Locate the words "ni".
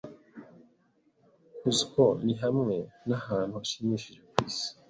2.25-2.33